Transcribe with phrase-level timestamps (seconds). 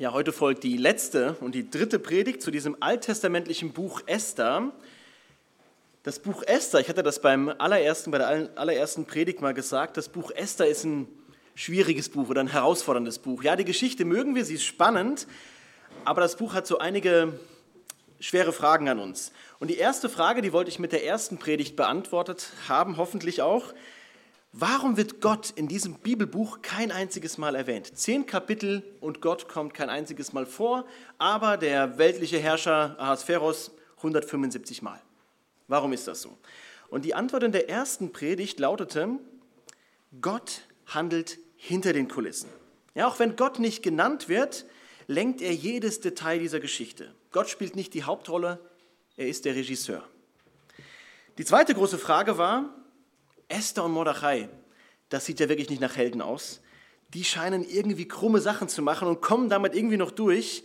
[0.00, 4.72] Ja, heute folgt die letzte und die dritte Predigt zu diesem alttestamentlichen Buch Esther.
[6.04, 10.08] Das Buch Esther, ich hatte das beim allerersten, bei der allerersten Predigt mal gesagt, das
[10.08, 11.06] Buch Esther ist ein
[11.54, 13.42] schwieriges Buch oder ein herausforderndes Buch.
[13.42, 15.26] Ja, die Geschichte mögen wir, sie ist spannend,
[16.06, 17.38] aber das Buch hat so einige
[18.20, 19.32] schwere Fragen an uns.
[19.58, 23.74] Und die erste Frage, die wollte ich mit der ersten Predigt beantwortet haben, hoffentlich auch.
[24.52, 27.96] Warum wird Gott in diesem Bibelbuch kein einziges Mal erwähnt?
[27.96, 30.86] Zehn Kapitel und Gott kommt kein einziges Mal vor,
[31.18, 35.00] aber der weltliche Herrscher Ahasveros 175 Mal.
[35.68, 36.36] Warum ist das so?
[36.88, 39.20] Und die Antwort in der ersten Predigt lautete,
[40.20, 42.50] Gott handelt hinter den Kulissen.
[42.96, 44.66] Ja, auch wenn Gott nicht genannt wird,
[45.06, 47.14] lenkt er jedes Detail dieser Geschichte.
[47.30, 48.58] Gott spielt nicht die Hauptrolle,
[49.16, 50.02] er ist der Regisseur.
[51.38, 52.74] Die zweite große Frage war,
[53.50, 54.48] Esther und Mordechai,
[55.08, 56.62] das sieht ja wirklich nicht nach Helden aus.
[57.12, 60.62] Die scheinen irgendwie krumme Sachen zu machen und kommen damit irgendwie noch durch.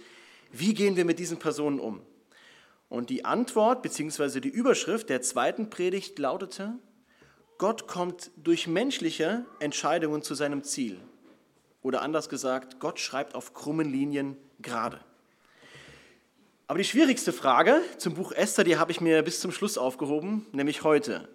[0.51, 2.01] Wie gehen wir mit diesen Personen um?
[2.87, 4.39] Und die Antwort bzw.
[4.39, 6.75] die Überschrift der zweiten Predigt lautete,
[7.57, 10.99] Gott kommt durch menschliche Entscheidungen zu seinem Ziel.
[11.81, 14.99] Oder anders gesagt, Gott schreibt auf krummen Linien gerade.
[16.67, 20.45] Aber die schwierigste Frage zum Buch Esther, die habe ich mir bis zum Schluss aufgehoben,
[20.51, 21.29] nämlich heute.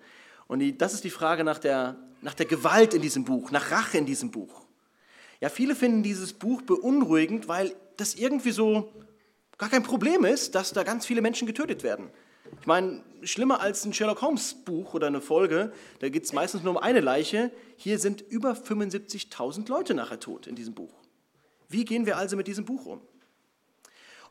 [0.50, 3.70] Und die, das ist die Frage nach der, nach der Gewalt in diesem Buch, nach
[3.70, 4.66] Rache in diesem Buch.
[5.40, 8.92] Ja, viele finden dieses Buch beunruhigend, weil das irgendwie so
[9.58, 12.10] gar kein Problem ist, dass da ganz viele Menschen getötet werden.
[12.60, 16.64] Ich meine, schlimmer als ein Sherlock Holmes Buch oder eine Folge, da geht es meistens
[16.64, 17.52] nur um eine Leiche.
[17.76, 20.92] Hier sind über 75.000 Leute nachher tot in diesem Buch.
[21.68, 23.00] Wie gehen wir also mit diesem Buch um?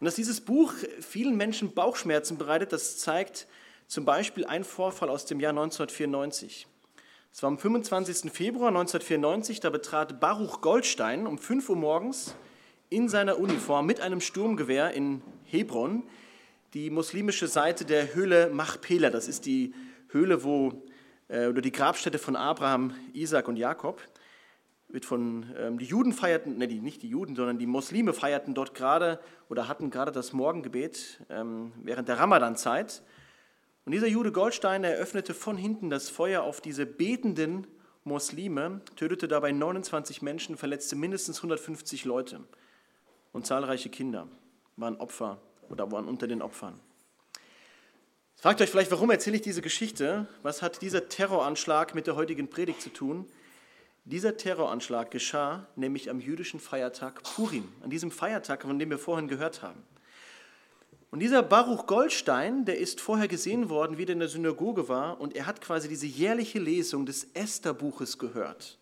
[0.01, 3.47] Und dass dieses Buch vielen Menschen Bauchschmerzen bereitet, das zeigt
[3.89, 6.67] zum Beispiel ein Vorfall aus dem Jahr 1994.
[7.33, 8.31] Es war am 25.
[8.31, 12.35] Februar 1994, da betrat Baruch Goldstein um 5 Uhr morgens
[12.89, 16.03] in seiner Uniform mit einem Sturmgewehr in Hebron
[16.75, 19.09] die muslimische Seite der Höhle Machpela.
[19.09, 19.73] Das ist die
[20.09, 20.83] Höhle, wo,
[21.27, 24.03] äh, oder die Grabstätte von Abraham, Isaac und Jakob.
[24.87, 28.53] Wird von, ähm, die Juden feierten, ne, die, nicht die Juden, sondern die Muslime feierten
[28.53, 29.19] dort gerade
[29.49, 33.01] oder hatten gerade das Morgengebet ähm, während der Ramadan-Zeit.
[33.85, 37.67] Und dieser Jude Goldstein eröffnete von hinten das Feuer auf diese betenden
[38.03, 42.41] Muslime, tötete dabei 29 Menschen, verletzte mindestens 150 Leute
[43.31, 44.27] und zahlreiche Kinder
[44.77, 46.79] waren Opfer oder waren unter den Opfern.
[48.35, 50.27] Fragt euch vielleicht, warum erzähle ich diese Geschichte?
[50.43, 53.29] Was hat dieser Terroranschlag mit der heutigen Predigt zu tun?
[54.05, 59.27] Dieser Terroranschlag geschah nämlich am jüdischen Feiertag Purim, an diesem Feiertag, von dem wir vorhin
[59.27, 59.83] gehört haben.
[61.11, 65.19] Und dieser Baruch Goldstein, der ist vorher gesehen worden, wie der in der Synagoge war,
[65.19, 68.77] und er hat quasi diese jährliche Lesung des Esther-Buches gehört.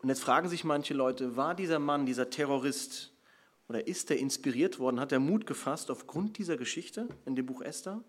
[0.00, 3.12] Und jetzt fragen sich manche Leute, war dieser Mann, dieser Terrorist,
[3.68, 7.60] oder ist er inspiriert worden, hat er Mut gefasst aufgrund dieser Geschichte in dem Buch
[7.60, 8.02] Esther?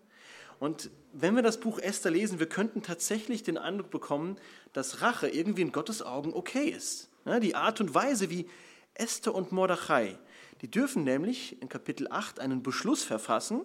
[0.58, 4.38] Und wenn wir das Buch Esther lesen, wir könnten tatsächlich den Eindruck bekommen,
[4.72, 7.10] dass Rache irgendwie in Gottes Augen okay ist.
[7.42, 8.48] die Art und Weise, wie
[8.94, 10.18] Esther und Mordechai
[10.62, 13.62] die dürfen nämlich in Kapitel 8 einen Beschluss verfassen.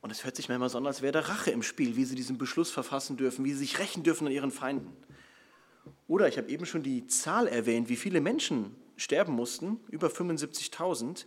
[0.00, 2.16] Und es hört sich manchmal so an, als wäre da Rache im Spiel, wie sie
[2.16, 4.92] diesen Beschluss verfassen dürfen, wie sie sich rächen dürfen an ihren Feinden.
[6.08, 11.26] Oder ich habe eben schon die Zahl erwähnt, wie viele Menschen sterben mussten, über 75.000.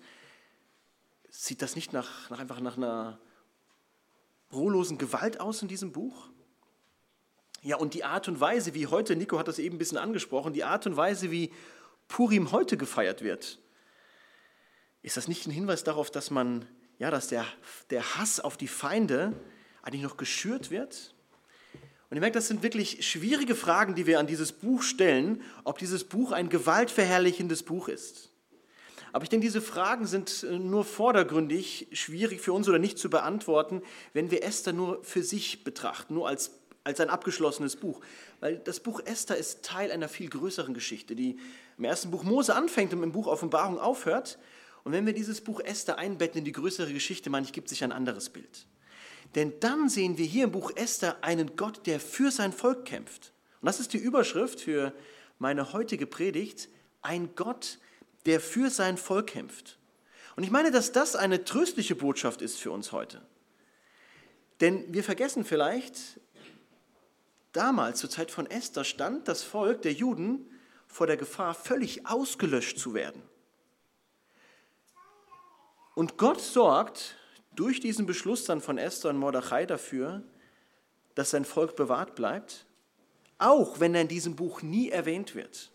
[1.30, 3.20] Sieht das nicht nach, nach, einfach nach einer
[4.52, 6.30] ruhelosen Gewalt aus in diesem Buch?
[7.62, 10.54] Ja, und die Art und Weise, wie heute, Nico hat das eben ein bisschen angesprochen,
[10.54, 11.52] die Art und Weise, wie
[12.08, 13.59] Purim heute gefeiert wird,
[15.06, 16.66] ist das nicht ein Hinweis darauf, dass man,
[16.98, 17.46] ja, dass der,
[17.92, 19.34] der Hass auf die Feinde
[19.84, 21.14] eigentlich noch geschürt wird?
[22.10, 25.78] Und ihr merkt, das sind wirklich schwierige Fragen, die wir an dieses Buch stellen, ob
[25.78, 28.32] dieses Buch ein gewaltverherrlichendes Buch ist.
[29.14, 33.12] Aber ich denke, diese Fragen sind äh, nur vordergründig schwierig für uns oder nicht zu
[33.12, 33.84] beantworten,
[34.14, 36.50] wenn wir Esther nur für sich betrachten, nur als,
[36.84, 38.02] als ein abgeschlossenes Buch.
[38.40, 41.38] Weil das Buch Esther ist Teil einer viel größeren Geschichte, die
[41.78, 44.40] im ersten Buch Mose anfängt und im Buch Offenbarung aufhört
[44.86, 47.84] und wenn wir dieses Buch Esther einbetten in die größere Geschichte, meine ich, gibt sich
[47.84, 48.68] ein anderes Bild.
[49.34, 53.34] Denn dann sehen wir hier im Buch Esther einen Gott, der für sein Volk kämpft.
[53.62, 54.94] Und das ist die Überschrift für
[55.40, 56.70] meine heutige Predigt.
[57.02, 57.80] Ein Gott,
[58.28, 59.80] der für sein Volk kämpft.
[60.36, 63.26] Und ich meine, dass das eine tröstliche Botschaft ist für uns heute.
[64.62, 66.20] Denn wir vergessen vielleicht,
[67.54, 70.46] damals zur Zeit von Esther stand das Volk der Juden
[70.86, 73.24] vor der Gefahr, völlig ausgelöscht zu werden.
[75.95, 77.15] Und Gott sorgt
[77.56, 80.21] durch diesen Beschluss dann von Esther und Mordechai dafür,
[81.15, 82.65] dass sein Volk bewahrt bleibt,
[83.38, 85.71] auch wenn er in diesem Buch nie erwähnt wird.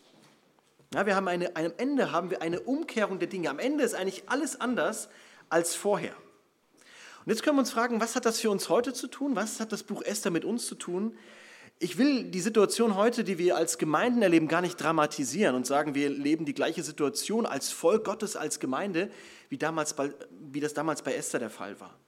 [0.93, 3.49] Ja, wir haben eine, am Ende haben wir eine Umkehrung der Dinge.
[3.49, 5.09] Am Ende ist eigentlich alles anders
[5.49, 6.15] als vorher.
[7.25, 9.37] Und jetzt können wir uns fragen, was hat das für uns heute zu tun?
[9.37, 11.17] Was hat das Buch Esther mit uns zu tun?
[11.83, 15.95] Ich will die Situation heute, die wir als Gemeinden erleben, gar nicht dramatisieren und sagen,
[15.95, 19.11] wir leben die gleiche Situation als Volk Gottes, als Gemeinde,
[19.49, 20.13] wie, damals bei,
[20.53, 21.99] wie das damals bei Esther der Fall war.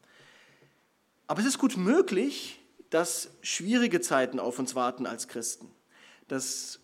[1.26, 2.60] Aber es ist gut möglich,
[2.90, 5.70] dass schwierige Zeiten auf uns warten als Christen,
[6.28, 6.78] dass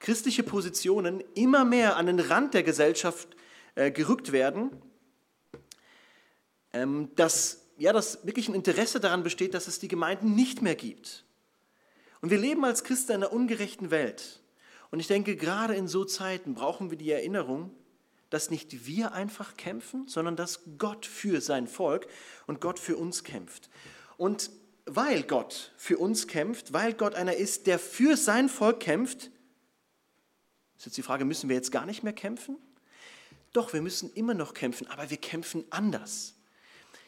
[0.00, 3.28] christliche Positionen immer mehr an den Rand der Gesellschaft
[3.76, 4.72] äh, gerückt werden,
[6.72, 10.74] ähm, dass, ja, dass wirklich ein Interesse daran besteht, dass es die Gemeinden nicht mehr
[10.74, 11.24] gibt.
[12.24, 14.40] Und wir leben als Christen in einer ungerechten Welt.
[14.90, 17.70] Und ich denke, gerade in so Zeiten brauchen wir die Erinnerung,
[18.30, 22.06] dass nicht wir einfach kämpfen, sondern dass Gott für sein Volk
[22.46, 23.68] und Gott für uns kämpft.
[24.16, 24.48] Und
[24.86, 29.30] weil Gott für uns kämpft, weil Gott einer ist, der für sein Volk kämpft,
[30.78, 32.56] ist jetzt die Frage, müssen wir jetzt gar nicht mehr kämpfen?
[33.52, 36.36] Doch, wir müssen immer noch kämpfen, aber wir kämpfen anders.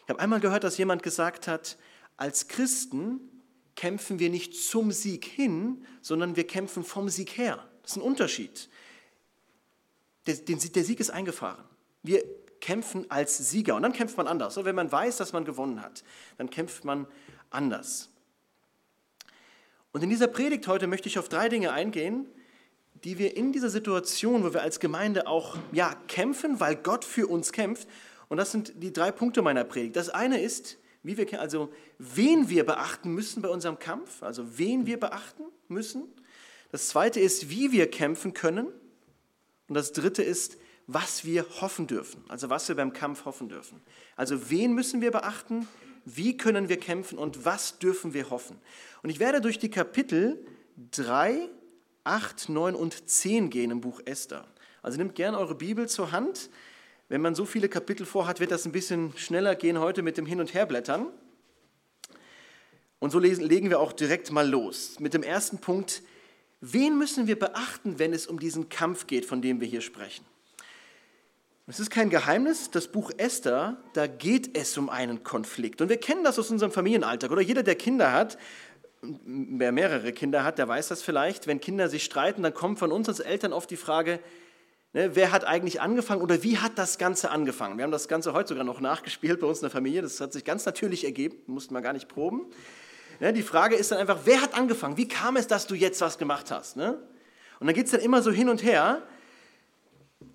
[0.02, 1.78] Ich habe einmal gehört, dass jemand gesagt hat,
[2.18, 3.30] als Christen
[3.76, 7.64] kämpfen wir nicht zum Sieg hin, sondern wir kämpfen vom Sieg her.
[7.82, 8.68] Das ist ein Unterschied.
[10.26, 10.34] Der,
[10.84, 11.64] Sieg ist eingefahren.
[12.02, 12.24] Wir
[12.60, 14.56] kämpfen als Sieger und dann kämpft man anders.
[14.56, 16.02] Wenn man weiß, dass man gewonnen hat,
[16.38, 17.06] dann kämpft man
[17.50, 18.08] anders.
[19.92, 22.26] Und in dieser Predigt heute möchte ich auf drei Dinge eingehen,
[23.04, 27.28] die wir in dieser Situation, wo wir als Gemeinde auch ja, kämpfen, weil Gott für
[27.28, 27.86] uns kämpft,
[28.28, 29.94] und das sind die drei Punkte meiner Predigt.
[29.94, 34.86] Das eine ist, wie wir, also wen wir beachten müssen bei unserem Kampf, also wen
[34.86, 36.02] wir beachten müssen.
[36.72, 38.66] Das zweite ist, wie wir kämpfen können.
[39.68, 40.58] Und das dritte ist,
[40.88, 43.80] was wir hoffen dürfen, also was wir beim Kampf hoffen dürfen.
[44.16, 45.66] Also wen müssen wir beachten,
[46.04, 48.58] wie können wir kämpfen und was dürfen wir hoffen.
[49.02, 50.44] Und ich werde durch die Kapitel
[50.92, 51.48] 3,
[52.04, 54.46] 8, 9 und 10 gehen im Buch Esther.
[54.82, 56.50] Also nehmt gerne eure Bibel zur Hand.
[57.08, 60.26] Wenn man so viele Kapitel vorhat, wird das ein bisschen schneller gehen heute mit dem
[60.26, 61.06] Hin- und Herblättern.
[62.98, 66.02] Und so legen wir auch direkt mal los mit dem ersten Punkt.
[66.60, 70.24] Wen müssen wir beachten, wenn es um diesen Kampf geht, von dem wir hier sprechen?
[71.68, 75.80] Es ist kein Geheimnis, das Buch Esther, da geht es um einen Konflikt.
[75.80, 77.30] Und wir kennen das aus unserem Familienalltag.
[77.30, 78.38] Oder jeder, der Kinder hat,
[79.02, 81.46] wer mehrere Kinder hat, der weiß das vielleicht.
[81.46, 84.20] Wenn Kinder sich streiten, dann kommt von uns als Eltern oft die Frage,
[84.96, 87.76] Ne, wer hat eigentlich angefangen oder wie hat das Ganze angefangen?
[87.76, 90.00] Wir haben das Ganze heute sogar noch nachgespielt bei uns in der Familie.
[90.00, 92.46] Das hat sich ganz natürlich ergeben, mussten wir gar nicht proben.
[93.20, 94.96] Ne, die Frage ist dann einfach, wer hat angefangen?
[94.96, 96.78] Wie kam es, dass du jetzt was gemacht hast?
[96.78, 96.98] Ne?
[97.60, 99.02] Und dann geht es dann immer so hin und her.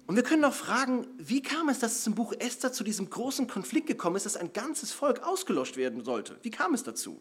[0.06, 3.10] Und wir können auch fragen, wie kam es, dass es im Buch Esther zu diesem
[3.10, 6.38] großen Konflikt gekommen ist, dass ein ganzes Volk ausgelöscht werden sollte?
[6.44, 7.19] Wie kam es dazu?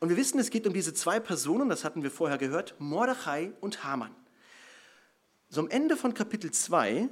[0.00, 3.52] Und wir wissen, es geht um diese zwei Personen, das hatten wir vorher gehört, Mordechai
[3.60, 4.10] und Haman.
[5.48, 7.08] So am Ende von Kapitel 2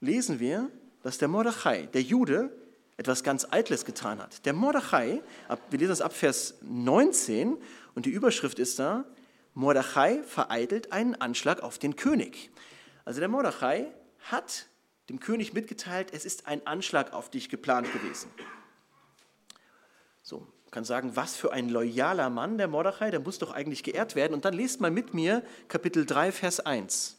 [0.00, 0.70] lesen wir,
[1.02, 2.50] dass der Mordechai, der Jude,
[2.96, 4.44] etwas ganz Eitles getan hat.
[4.46, 5.22] Der Mordechai,
[5.70, 7.56] wir lesen das ab Vers 19
[7.94, 9.04] und die Überschrift ist da,
[9.54, 12.50] Mordechai vereitelt einen Anschlag auf den König.
[13.04, 13.88] Also der Mordechai
[14.20, 14.66] hat
[15.08, 18.30] dem König mitgeteilt, es ist ein Anschlag auf dich geplant gewesen.
[20.22, 23.82] So, man kann sagen, was für ein loyaler Mann der Mordechai, der muss doch eigentlich
[23.82, 24.34] geehrt werden.
[24.34, 27.17] Und dann lest mal mit mir Kapitel 3, Vers 1.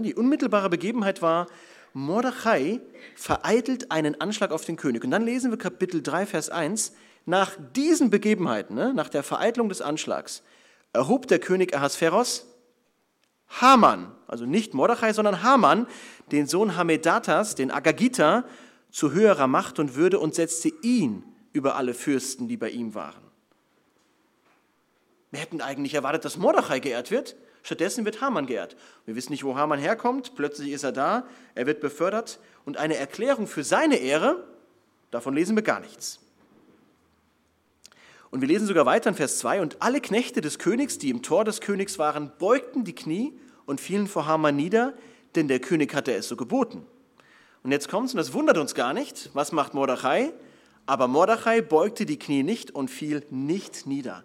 [0.00, 1.46] Die unmittelbare Begebenheit war,
[1.92, 2.80] Mordechai
[3.14, 5.04] vereitelt einen Anschlag auf den König.
[5.04, 6.92] Und dann lesen wir Kapitel 3, Vers 1.
[7.26, 10.42] Nach diesen Begebenheiten, ne, nach der Vereitelung des Anschlags,
[10.92, 12.46] erhob der König Ahasveros
[13.60, 15.86] Haman, also nicht Mordechai, sondern Haman,
[16.30, 18.44] den Sohn Hamedatas, den Agagita,
[18.90, 23.31] zu höherer Macht und Würde und setzte ihn über alle Fürsten, die bei ihm waren.
[25.32, 27.36] Wir hätten eigentlich erwartet, dass Mordechai geehrt wird.
[27.62, 28.76] Stattdessen wird Haman geehrt.
[29.06, 30.34] Wir wissen nicht, wo Haman herkommt.
[30.36, 31.26] Plötzlich ist er da.
[31.54, 32.38] Er wird befördert.
[32.64, 34.44] Und eine Erklärung für seine Ehre,
[35.10, 36.20] davon lesen wir gar nichts.
[38.30, 39.62] Und wir lesen sogar weiter in Vers 2.
[39.62, 43.32] Und alle Knechte des Königs, die im Tor des Königs waren, beugten die Knie
[43.64, 44.92] und fielen vor Haman nieder,
[45.34, 46.84] denn der König hatte es so geboten.
[47.62, 49.30] Und jetzt kommt es, und das wundert uns gar nicht.
[49.32, 50.32] Was macht Mordechai?
[50.84, 54.24] Aber Mordechai beugte die Knie nicht und fiel nicht nieder.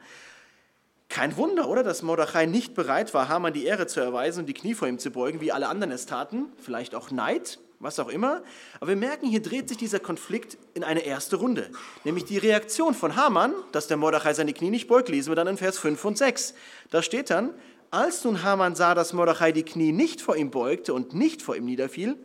[1.09, 4.53] Kein Wunder, oder, dass Mordechai nicht bereit war, Haman die Ehre zu erweisen und die
[4.53, 6.51] Knie vor ihm zu beugen, wie alle anderen es taten.
[6.61, 8.43] Vielleicht auch Neid, was auch immer.
[8.79, 11.69] Aber wir merken, hier dreht sich dieser Konflikt in eine erste Runde.
[12.03, 15.47] Nämlich die Reaktion von Haman, dass der Mordechai seine Knie nicht beugt, lesen wir dann
[15.47, 16.53] in Vers 5 und 6.
[16.91, 17.51] Da steht dann,
[17.89, 21.55] als nun Haman sah, dass Mordechai die Knie nicht vor ihm beugte und nicht vor
[21.55, 22.17] ihm niederfiel,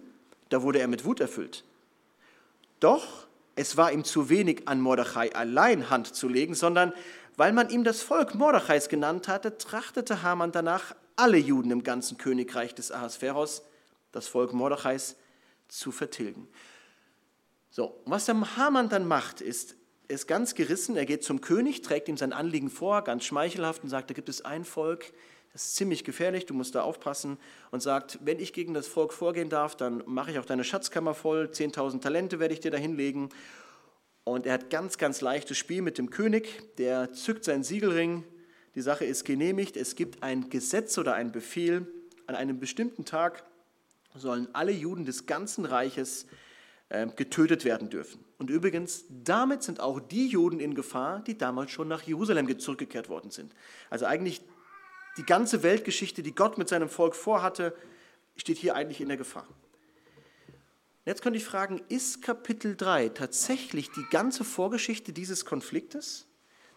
[0.49, 1.65] da wurde er mit Wut erfüllt.
[2.81, 6.93] Doch es war ihm zu wenig, an Mordechai allein Hand zu legen, sondern
[7.37, 12.19] weil man ihm das Volk Mordechais genannt hatte, trachtete Haman danach, alle Juden im ganzen
[12.19, 13.63] Königreich des Ahasveros,
[14.13, 15.17] das Volk Mordechais,
[15.69, 16.49] zu vertilgen.
[17.71, 19.77] So, was der Haman dann macht, ist,
[20.09, 23.83] er ist ganz gerissen, er geht zum König, trägt ihm sein Anliegen vor, ganz schmeichelhaft
[23.83, 25.13] und sagt, da gibt es ein Volk,
[25.53, 27.39] das ist ziemlich gefährlich, du musst da aufpassen
[27.71, 31.15] und sagt, wenn ich gegen das Volk vorgehen darf, dann mache ich auch deine Schatzkammer
[31.15, 33.29] voll, 10.000 Talente werde ich dir da hinlegen.
[34.25, 38.25] Und er hat ganz, ganz leichtes Spiel mit dem König, der zückt seinen Siegelring,
[38.75, 41.87] die Sache ist genehmigt, es gibt ein Gesetz oder ein Befehl,
[42.27, 43.45] an einem bestimmten Tag
[44.15, 46.27] sollen alle Juden des ganzen Reiches
[46.89, 48.25] äh, getötet werden dürfen.
[48.39, 53.09] Und übrigens, damit sind auch die Juden in Gefahr, die damals schon nach Jerusalem zurückgekehrt
[53.09, 53.55] worden sind.
[53.91, 54.43] Also eigentlich
[55.17, 57.75] die ganze Weltgeschichte, die Gott mit seinem Volk vorhatte,
[58.37, 59.47] steht hier eigentlich in der Gefahr.
[61.05, 66.29] Jetzt könnte ich fragen, ist Kapitel 3 tatsächlich die ganze Vorgeschichte dieses Konfliktes?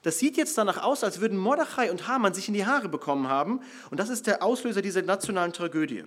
[0.02, 3.28] Das sieht jetzt danach aus, als würden Mordechai und Haman sich in die Haare bekommen
[3.28, 6.06] haben und das ist der Auslöser dieser nationalen Tragödie.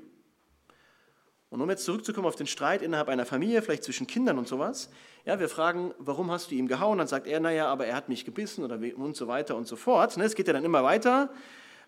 [1.50, 4.90] Und um jetzt zurückzukommen auf den Streit innerhalb einer Familie, vielleicht zwischen Kindern und sowas,
[5.25, 6.98] ja, wir fragen, warum hast du ihm gehauen?
[6.98, 9.76] Dann sagt er, naja, aber er hat mich gebissen oder und so weiter und so
[9.76, 10.16] fort.
[10.16, 11.30] Ne, es geht ja dann immer weiter.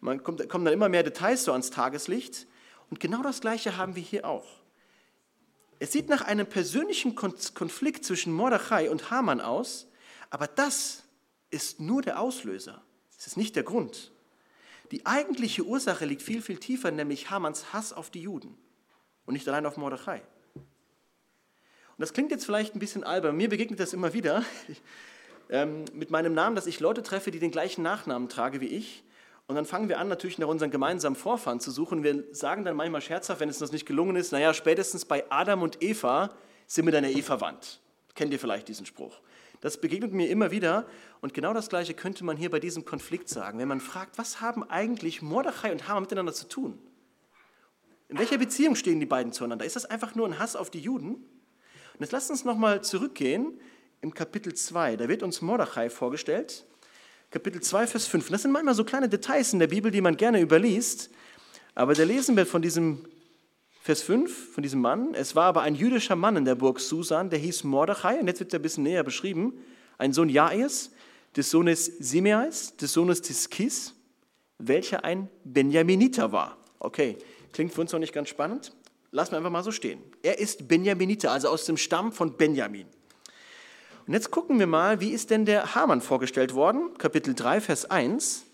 [0.00, 2.46] Man kommt, kommen dann immer mehr Details so ans Tageslicht.
[2.88, 4.60] Und genau das Gleiche haben wir hier auch.
[5.80, 9.88] Es sieht nach einem persönlichen Konflikt zwischen Mordechai und Haman aus,
[10.28, 11.04] aber das
[11.50, 12.82] ist nur der Auslöser.
[13.18, 14.12] Es ist nicht der Grund.
[14.90, 18.58] Die eigentliche Ursache liegt viel, viel tiefer, nämlich Hamans Hass auf die Juden
[19.25, 20.22] und nicht allein auf Mordechai.
[20.54, 20.64] Und
[21.96, 24.44] das klingt jetzt vielleicht ein bisschen albern, mir begegnet das immer wieder
[25.49, 29.02] ähm, mit meinem Namen, dass ich Leute treffe, die den gleichen Nachnamen tragen wie ich
[29.50, 32.04] und dann fangen wir an, natürlich nach unseren gemeinsamen Vorfahren zu suchen.
[32.04, 35.62] Wir sagen dann manchmal scherzhaft, wenn es uns nicht gelungen ist, naja, spätestens bei Adam
[35.62, 36.30] und Eva
[36.69, 37.80] sind wir dann ja eh verwandt.
[38.14, 39.21] Kennt ihr vielleicht diesen Spruch?
[39.61, 40.87] Das begegnet mir immer wieder.
[41.21, 43.59] Und genau das Gleiche könnte man hier bei diesem Konflikt sagen.
[43.59, 46.78] Wenn man fragt, was haben eigentlich Mordechai und Haman miteinander zu tun?
[48.09, 49.64] In welcher Beziehung stehen die beiden zueinander?
[49.64, 51.14] Ist das einfach nur ein Hass auf die Juden?
[51.14, 53.61] Und jetzt lasst uns nochmal zurückgehen
[54.00, 54.95] im Kapitel 2.
[54.95, 56.66] Da wird uns Mordechai vorgestellt.
[57.30, 58.26] Kapitel 2, Vers 5.
[58.26, 61.10] Und das sind manchmal so kleine Details in der Bibel, die man gerne überliest.
[61.76, 63.06] Aber da lesen wir von diesem
[63.82, 65.14] Vers 5, von diesem Mann.
[65.14, 68.18] Es war aber ein jüdischer Mann in der Burg Susan, der hieß Mordechai.
[68.18, 69.54] Und jetzt wird er ein bisschen näher beschrieben.
[69.96, 70.90] Ein Sohn Jairs,
[71.37, 73.94] des Sohnes Simeais, des Sohnes Tiskis,
[74.58, 76.58] welcher ein Benjaminiter war.
[76.80, 77.16] Okay,
[77.52, 78.72] klingt für uns noch nicht ganz spannend.
[79.12, 80.00] Lassen wir einfach mal so stehen.
[80.22, 82.87] Er ist Benjaminiter, also aus dem Stamm von Benjamin.
[84.07, 86.97] Und jetzt gucken wir mal, wie ist denn der Haman vorgestellt worden?
[86.99, 88.45] Kapitel 3, Vers 1.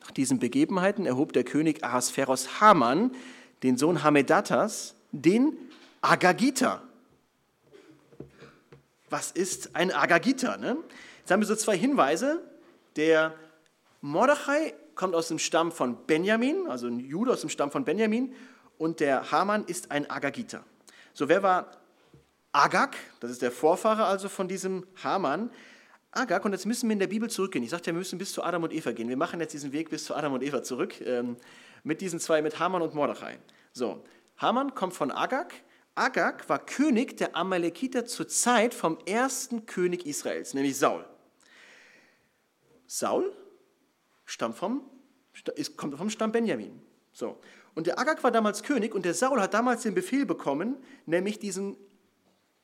[0.00, 3.12] Nach diesen Begebenheiten erhob der König Ahasveros Haman,
[3.62, 5.56] den Sohn Hamedatas, den
[6.00, 6.82] Agagita.
[9.10, 10.56] Was ist ein Agagita?
[10.56, 10.76] Ne?
[11.20, 12.42] Jetzt haben wir so zwei Hinweise.
[12.96, 13.34] Der
[14.00, 18.34] Mordechai kommt aus dem Stamm von Benjamin, also ein Jude aus dem Stamm von Benjamin,
[18.78, 20.64] und der Haman ist ein Agagita.
[21.12, 21.70] So, wer war
[22.58, 25.48] Agag, das ist der Vorfahre also von diesem Haman.
[26.10, 27.62] Agag, und jetzt müssen wir in der Bibel zurückgehen.
[27.62, 29.08] Ich sagte, wir müssen bis zu Adam und Eva gehen.
[29.08, 31.36] Wir machen jetzt diesen Weg bis zu Adam und Eva zurück, ähm,
[31.84, 33.38] mit diesen zwei, mit Haman und Mordechai.
[33.72, 34.02] So,
[34.38, 35.54] Haman kommt von Agag.
[35.94, 41.04] Agag war König der Amalekiter zur Zeit vom ersten König Israels, nämlich Saul.
[42.88, 43.32] Saul
[44.24, 44.82] stammt vom,
[45.54, 46.82] ist, kommt vom Stamm Benjamin.
[47.12, 47.38] So.
[47.76, 51.38] Und der Agag war damals König und der Saul hat damals den Befehl bekommen, nämlich
[51.38, 51.76] diesen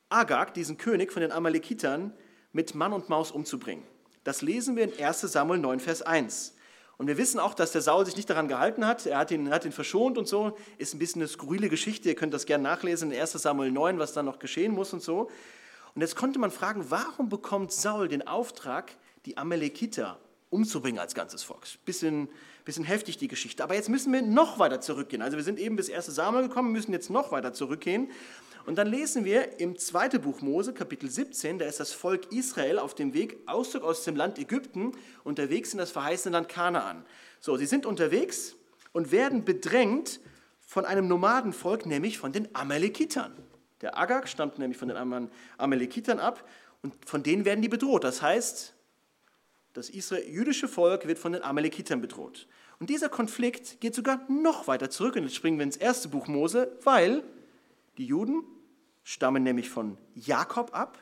[0.09, 2.13] Agag, diesen König von den Amalekitern,
[2.51, 3.83] mit Mann und Maus umzubringen.
[4.23, 6.55] Das lesen wir in 1 Samuel 9, Vers 1.
[6.97, 9.05] Und wir wissen auch, dass der Saul sich nicht daran gehalten hat.
[9.05, 10.57] Er hat ihn, hat ihn verschont und so.
[10.77, 12.07] Ist ein bisschen eine skurrile Geschichte.
[12.07, 15.01] Ihr könnt das gerne nachlesen in 1 Samuel 9, was da noch geschehen muss und
[15.01, 15.29] so.
[15.93, 18.95] Und jetzt konnte man fragen, warum bekommt Saul den Auftrag,
[19.25, 20.19] die Amalekiter
[20.49, 21.67] umzubringen als ganzes Volk?
[21.85, 22.29] Bisschen,
[22.65, 23.63] bisschen heftig die Geschichte.
[23.63, 25.21] Aber jetzt müssen wir noch weiter zurückgehen.
[25.21, 28.09] Also wir sind eben bis 1 Samuel gekommen, müssen jetzt noch weiter zurückgehen.
[28.65, 32.79] Und dann lesen wir im zweiten Buch Mose, Kapitel 17, da ist das Volk Israel
[32.79, 34.93] auf dem Weg, Auszug aus dem Land Ägypten,
[35.23, 37.05] unterwegs in das verheißene Land Kanaan.
[37.39, 38.55] So, sie sind unterwegs
[38.91, 40.19] und werden bedrängt
[40.61, 43.33] von einem Nomadenvolk, nämlich von den Amalekitern.
[43.81, 45.29] Der Agag stammt nämlich von den
[45.59, 46.43] Amalekitern ab
[46.81, 48.03] und von denen werden die bedroht.
[48.03, 48.74] Das heißt,
[49.75, 52.47] das jüdische Volk wird von den Amalekitern bedroht.
[52.79, 55.15] Und dieser Konflikt geht sogar noch weiter zurück.
[55.15, 57.23] Und jetzt springen wir ins erste Buch Mose, weil
[57.97, 58.43] die Juden
[59.03, 60.97] stammen nämlich von Jakob ab,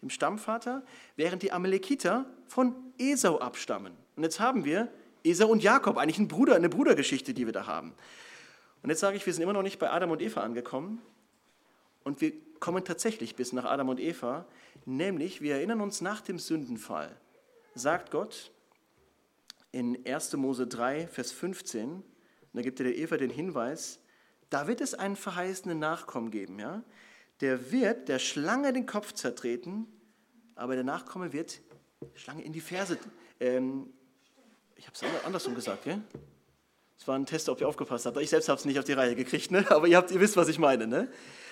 [0.00, 0.82] dem Stammvater,
[1.16, 3.92] während die Amalekiter von Esau abstammen.
[4.16, 4.88] Und jetzt haben wir
[5.22, 7.92] Esau und Jakob, eigentlich ein Bruder, eine Brudergeschichte, die wir da haben.
[8.82, 11.00] Und jetzt sage ich, wir sind immer noch nicht bei Adam und Eva angekommen.
[12.04, 14.46] Und wir kommen tatsächlich bis nach Adam und Eva,
[14.86, 17.14] nämlich wir erinnern uns nach dem Sündenfall,
[17.74, 18.52] sagt Gott
[19.72, 20.34] in 1.
[20.34, 22.04] Mose 3, Vers 15, und
[22.52, 24.00] da gibt er der Eva den Hinweis,
[24.50, 26.84] da wird es einen verheißenen Nachkommen geben, ja?
[27.40, 29.86] Der wird der Schlange den Kopf zertreten,
[30.54, 31.60] aber der Nachkomme wird
[32.14, 32.96] Schlange in die Ferse.
[33.40, 33.92] Ähm,
[34.76, 36.00] ich habe es andersrum gesagt, gell?
[36.96, 38.16] Das war ein Test, ob ihr aufgepasst habt.
[38.18, 39.66] Ich selbst habe es nicht auf die Reihe gekriegt, ne?
[39.70, 40.86] aber ihr, habt, ihr wisst, was ich meine.
[40.86, 41.10] Ne?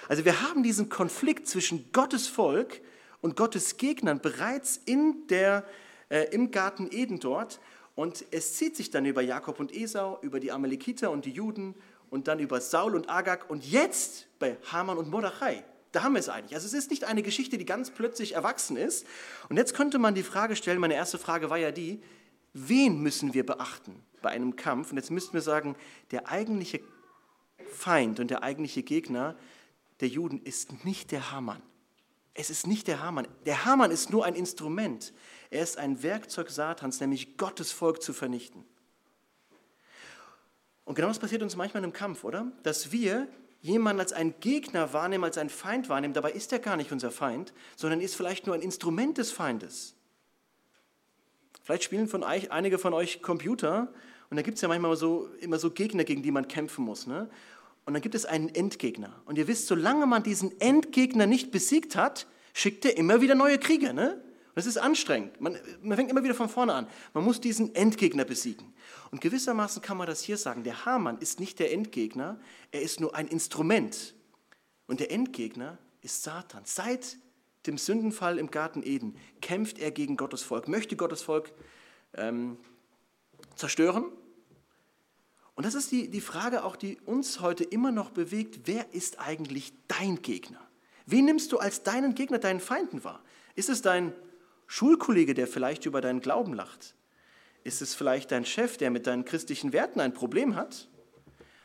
[0.08, 2.80] Also wir haben diesen Konflikt zwischen Gottes Volk
[3.20, 5.64] und Gottes Gegnern bereits in der,
[6.12, 7.58] äh, im Garten Eden dort.
[7.94, 11.74] Und es zieht sich dann über Jakob und Esau, über die Amalekiter und die Juden
[12.10, 15.64] und dann über Saul und Agag und jetzt bei Haman und Mordechai.
[15.90, 16.54] Da haben wir es eigentlich.
[16.54, 19.06] Also es ist nicht eine Geschichte, die ganz plötzlich erwachsen ist.
[19.48, 22.02] Und jetzt könnte man die Frage stellen, meine erste Frage war ja die,
[22.54, 24.90] wen müssen wir beachten bei einem Kampf?
[24.90, 25.76] Und jetzt müssten wir sagen,
[26.10, 26.80] der eigentliche
[27.72, 29.36] Feind und der eigentliche Gegner
[30.00, 31.62] der Juden ist nicht der Haman.
[32.34, 33.28] Es ist nicht der Haman.
[33.44, 35.12] Der Haman ist nur ein Instrument.
[35.52, 38.64] Er ist ein Werkzeug Satans, nämlich Gottes Volk zu vernichten.
[40.86, 42.50] Und genau das passiert uns manchmal im Kampf, oder?
[42.62, 43.28] Dass wir
[43.60, 46.14] jemanden als einen Gegner wahrnehmen, als einen Feind wahrnehmen.
[46.14, 49.94] Dabei ist er gar nicht unser Feind, sondern ist vielleicht nur ein Instrument des Feindes.
[51.62, 53.92] Vielleicht spielen von euch, einige von euch Computer
[54.30, 57.06] und da gibt es ja manchmal so, immer so Gegner, gegen die man kämpfen muss.
[57.06, 57.28] Ne?
[57.84, 59.20] Und dann gibt es einen Endgegner.
[59.26, 63.58] Und ihr wisst, solange man diesen Endgegner nicht besiegt hat, schickt er immer wieder neue
[63.58, 63.92] Kriege.
[63.92, 64.18] Ne?
[64.52, 65.40] Und das ist anstrengend.
[65.40, 66.86] Man, man fängt immer wieder von vorne an.
[67.14, 68.74] Man muss diesen Endgegner besiegen.
[69.10, 70.62] Und gewissermaßen kann man das hier sagen.
[70.62, 72.38] Der Hamann ist nicht der Endgegner,
[72.70, 74.14] er ist nur ein Instrument.
[74.86, 76.64] Und der Endgegner ist Satan.
[76.66, 77.16] Seit
[77.66, 81.50] dem Sündenfall im Garten Eden kämpft er gegen Gottes Volk, möchte Gottes Volk
[82.12, 82.58] ähm,
[83.56, 84.04] zerstören.
[85.54, 88.60] Und das ist die, die Frage auch, die uns heute immer noch bewegt.
[88.64, 90.60] Wer ist eigentlich dein Gegner?
[91.06, 93.22] Wen nimmst du als deinen Gegner, deinen Feinden wahr?
[93.54, 94.12] Ist es dein
[94.72, 96.94] Schulkollege, der vielleicht über deinen Glauben lacht?
[97.62, 100.88] Ist es vielleicht dein Chef, der mit deinen christlichen Werten ein Problem hat?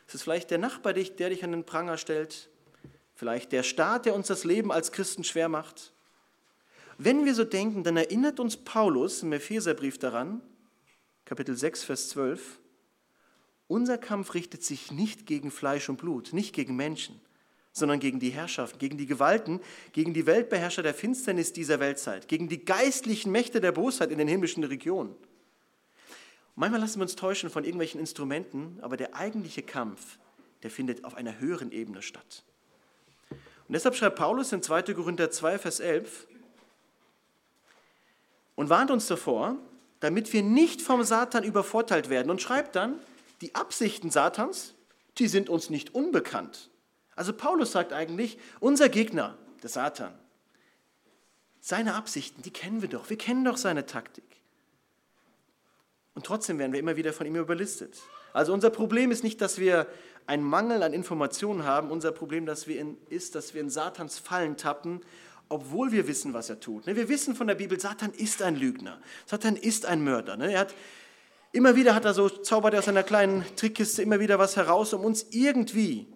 [0.06, 2.50] Ist es vielleicht der Nachbar, der dich an den Pranger stellt?
[3.14, 5.94] Vielleicht der Staat, der uns das Leben als Christen schwer macht?
[6.98, 10.42] Wenn wir so denken, dann erinnert uns Paulus im Epheserbrief daran,
[11.24, 12.60] Kapitel 6, Vers 12,
[13.68, 17.18] unser Kampf richtet sich nicht gegen Fleisch und Blut, nicht gegen Menschen,
[17.78, 19.60] sondern gegen die Herrschaften, gegen die Gewalten,
[19.92, 24.28] gegen die Weltbeherrscher der Finsternis dieser Weltzeit, gegen die geistlichen Mächte der Bosheit in den
[24.28, 25.14] himmlischen Regionen.
[26.54, 30.18] Manchmal lassen wir uns täuschen von irgendwelchen Instrumenten, aber der eigentliche Kampf,
[30.62, 32.42] der findet auf einer höheren Ebene statt.
[33.30, 34.82] Und deshalb schreibt Paulus in 2.
[34.94, 36.26] Korinther 2, Vers 11
[38.56, 39.56] und warnt uns davor,
[40.00, 42.98] damit wir nicht vom Satan übervorteilt werden und schreibt dann,
[43.40, 44.74] die Absichten Satans,
[45.18, 46.70] die sind uns nicht unbekannt.
[47.18, 50.14] Also Paulus sagt eigentlich, unser Gegner, der Satan,
[51.58, 53.10] seine Absichten, die kennen wir doch.
[53.10, 54.36] Wir kennen doch seine Taktik.
[56.14, 57.98] Und trotzdem werden wir immer wieder von ihm überlistet.
[58.32, 59.88] Also unser Problem ist nicht, dass wir
[60.26, 61.90] einen Mangel an Informationen haben.
[61.90, 65.00] Unser Problem dass wir in, ist, dass wir in Satans Fallen tappen,
[65.48, 66.86] obwohl wir wissen, was er tut.
[66.86, 69.00] Ne, wir wissen von der Bibel, Satan ist ein Lügner.
[69.26, 70.36] Satan ist ein Mörder.
[70.36, 70.74] Ne, er hat,
[71.50, 74.92] immer wieder hat er so, zaubert er aus seiner kleinen Trickkiste immer wieder was heraus,
[74.92, 76.06] um uns irgendwie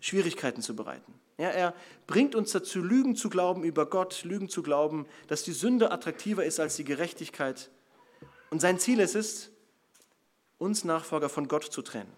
[0.00, 1.14] Schwierigkeiten zu bereiten.
[1.38, 1.74] Ja, er
[2.06, 6.44] bringt uns dazu, Lügen zu glauben über Gott, Lügen zu glauben, dass die Sünde attraktiver
[6.44, 7.70] ist als die Gerechtigkeit
[8.50, 9.50] und sein Ziel ist es,
[10.58, 12.12] uns Nachfolger von Gott zu trennen.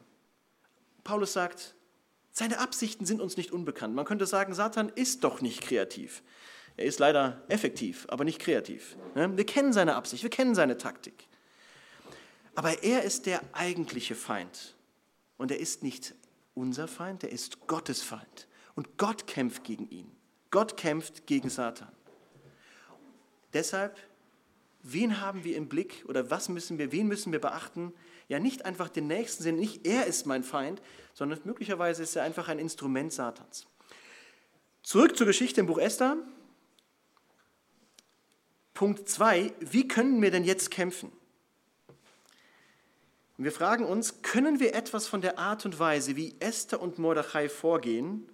[1.05, 1.75] Paulus sagt,
[2.33, 3.95] seine Absichten sind uns nicht unbekannt.
[3.95, 6.23] Man könnte sagen, Satan ist doch nicht kreativ.
[6.77, 8.97] Er ist leider effektiv, aber nicht kreativ.
[9.15, 11.29] Wir kennen seine Absicht, wir kennen seine Taktik.
[12.55, 14.75] Aber er ist der eigentliche Feind.
[15.37, 16.15] Und er ist nicht
[16.55, 18.49] unser Feind, er ist Gottes Feind.
[18.75, 20.11] Und Gott kämpft gegen ihn.
[20.51, 21.93] Gott kämpft gegen Satan.
[23.53, 23.99] Deshalb
[24.83, 27.93] wen haben wir im Blick oder was müssen wir, wen müssen wir beachten?
[28.29, 30.83] Ja, nicht einfach den Nächsten sehen, nicht er ist mein Feind,
[31.15, 33.67] sondern möglicherweise ist er einfach ein Instrument Satans.
[34.83, 36.17] Zurück zur Geschichte im Buch Esther.
[38.75, 41.13] Punkt 2, wie können wir denn jetzt kämpfen?
[43.43, 47.01] Und wir fragen uns, können wir etwas von der Art und Weise, wie Esther und
[47.01, 48.25] Mordechai vorgehen,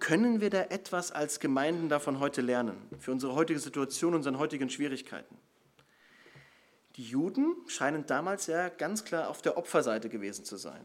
[0.00, 4.70] können wir da etwas als Gemeinden davon heute lernen, für unsere heutige Situation, unseren heutigen
[4.70, 5.38] Schwierigkeiten?
[6.96, 10.84] Die Juden scheinen damals ja ganz klar auf der Opferseite gewesen zu sein.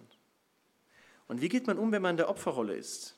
[1.28, 3.16] Und wie geht man um, wenn man in der Opferrolle ist?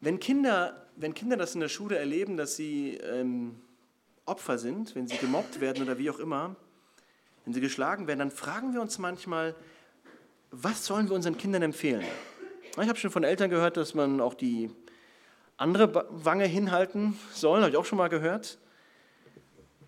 [0.00, 3.60] Wenn Kinder, wenn Kinder das in der Schule erleben, dass sie ähm,
[4.24, 6.54] Opfer sind, wenn sie gemobbt werden oder wie auch immer,
[7.46, 9.54] wenn sie geschlagen werden, dann fragen wir uns manchmal,
[10.50, 12.04] was sollen wir unseren Kindern empfehlen?
[12.72, 14.70] Ich habe schon von Eltern gehört, dass man auch die
[15.56, 18.58] andere Wange hinhalten soll, habe ich auch schon mal gehört.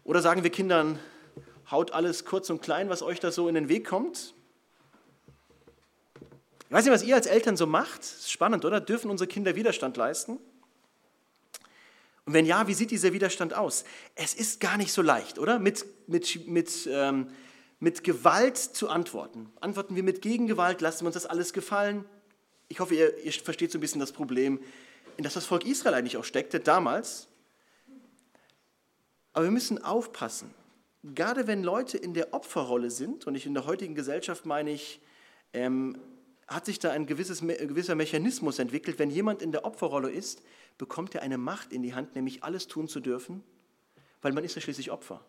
[0.04, 1.00] Oder sagen wir Kindern,
[1.68, 4.34] haut alles kurz und klein, was euch da so in den Weg kommt?
[6.68, 8.02] Ich weiß nicht, was ihr als Eltern so macht.
[8.02, 8.80] Ist spannend, oder?
[8.80, 10.38] Dürfen unsere Kinder Widerstand leisten?
[12.28, 13.84] Und wenn ja, wie sieht dieser Widerstand aus?
[14.14, 15.58] Es ist gar nicht so leicht, oder?
[15.58, 17.28] Mit, mit, mit, ähm,
[17.80, 19.50] mit Gewalt zu antworten.
[19.62, 22.04] Antworten wir mit Gegengewalt, lassen wir uns das alles gefallen?
[22.68, 24.60] Ich hoffe, ihr, ihr versteht so ein bisschen das Problem,
[25.16, 27.28] in das das Volk Israel eigentlich auch steckte damals.
[29.32, 30.52] Aber wir müssen aufpassen.
[31.02, 35.00] Gerade wenn Leute in der Opferrolle sind, und ich in der heutigen Gesellschaft meine ich,
[35.54, 35.96] ähm,
[36.48, 38.98] hat sich da ein, gewisses, ein gewisser Mechanismus entwickelt.
[38.98, 40.42] Wenn jemand in der Opferrolle ist,
[40.78, 43.44] bekommt er eine Macht in die Hand, nämlich alles tun zu dürfen,
[44.22, 45.20] weil man ist ja schließlich Opfer.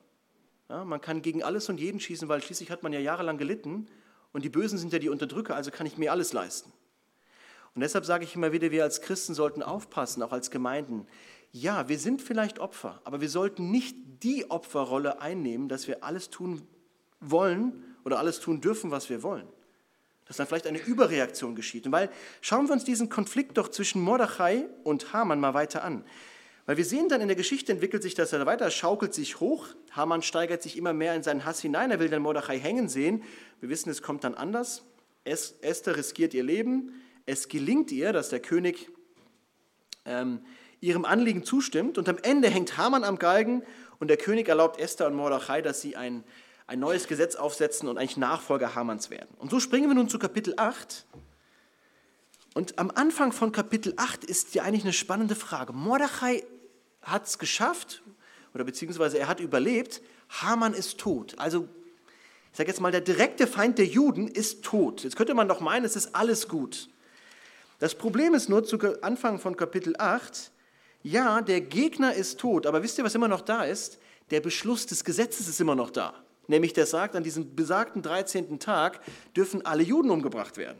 [0.69, 3.87] Ja, man kann gegen alles und jeden schießen, weil schließlich hat man ja jahrelang gelitten
[4.31, 6.71] und die Bösen sind ja die Unterdrücker, also kann ich mir alles leisten.
[7.75, 11.05] Und deshalb sage ich immer wieder, wir als Christen sollten aufpassen, auch als Gemeinden.
[11.51, 16.29] Ja, wir sind vielleicht Opfer, aber wir sollten nicht die Opferrolle einnehmen, dass wir alles
[16.29, 16.61] tun
[17.19, 19.47] wollen oder alles tun dürfen, was wir wollen
[20.29, 21.87] dass dann vielleicht eine Überreaktion geschieht.
[21.87, 26.05] Und weil, schauen wir uns diesen Konflikt doch zwischen Mordechai und Haman mal weiter an.
[26.67, 29.65] Weil wir sehen dann in der Geschichte entwickelt sich das weiter, schaukelt sich hoch.
[29.89, 31.89] Haman steigert sich immer mehr in seinen Hass hinein.
[31.89, 33.23] Er will dann Mordechai hängen sehen.
[33.59, 34.83] Wir wissen, es kommt dann anders.
[35.23, 36.93] Esther riskiert ihr Leben.
[37.25, 38.87] Es gelingt ihr, dass der König
[40.05, 40.41] ähm,
[40.79, 41.97] ihrem Anliegen zustimmt.
[41.97, 43.63] Und am Ende hängt Haman am Galgen
[43.97, 46.23] und der König erlaubt Esther und Mordechai, dass sie ein
[46.69, 49.29] ein neues Gesetz aufsetzen und eigentlich Nachfolger Hamanns werden.
[49.39, 51.07] Und so springen wir nun zu Kapitel 8.
[52.53, 55.73] Und am Anfang von Kapitel 8 ist ja eigentlich eine spannende Frage.
[55.73, 56.43] Mordechai
[57.01, 58.03] hat es geschafft,
[58.53, 61.39] oder beziehungsweise er hat überlebt, Haman ist tot.
[61.39, 61.67] Also,
[62.51, 65.03] ich sage jetzt mal, der direkte Feind der Juden ist tot.
[65.03, 66.87] Jetzt könnte man doch meinen, es ist alles gut.
[67.79, 70.51] Das Problem ist nur zu Anfang von Kapitel 8,
[71.01, 73.97] ja, der Gegner ist tot, aber wisst ihr, was immer noch da ist?
[74.29, 76.13] Der Beschluss des Gesetzes ist immer noch da
[76.49, 78.59] nämlich der sagt, an diesem besagten 13.
[78.59, 78.99] Tag
[79.35, 80.79] dürfen alle Juden umgebracht werden.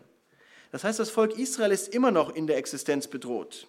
[0.72, 3.68] Das heißt, das Volk Israel ist immer noch in der Existenz bedroht.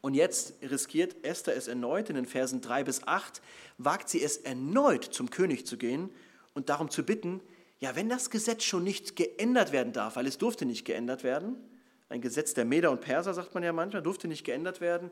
[0.00, 3.40] Und jetzt riskiert Esther es erneut, in den Versen 3 bis 8,
[3.78, 6.10] wagt sie es erneut zum König zu gehen
[6.54, 7.40] und darum zu bitten,
[7.80, 11.56] ja, wenn das Gesetz schon nicht geändert werden darf, weil es durfte nicht geändert werden,
[12.08, 15.10] ein Gesetz der Meder und Perser, sagt man ja manchmal, durfte nicht geändert werden,